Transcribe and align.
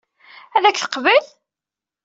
Ad 0.55 0.65
k-teqbel? 0.71 1.25